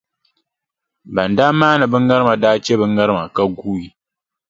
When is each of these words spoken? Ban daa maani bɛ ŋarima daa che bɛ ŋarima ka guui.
Ban 1.13 1.31
daa 1.37 1.51
maani 1.59 1.85
bɛ 1.91 1.97
ŋarima 2.07 2.33
daa 2.43 2.55
che 2.63 2.73
bɛ 2.79 2.85
ŋarima 2.95 3.23
ka 3.35 3.43
guui. 3.57 3.85